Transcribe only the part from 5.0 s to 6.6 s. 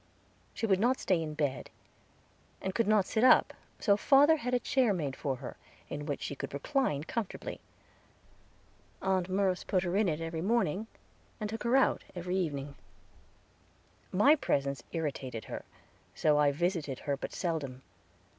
for her, in which she could